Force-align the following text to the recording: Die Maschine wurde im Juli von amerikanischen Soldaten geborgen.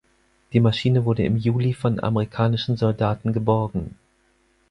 Die 0.51 0.59
Maschine 0.59 1.05
wurde 1.05 1.23
im 1.25 1.37
Juli 1.37 1.75
von 1.75 1.99
amerikanischen 2.01 2.75
Soldaten 2.75 3.33
geborgen. 3.33 3.99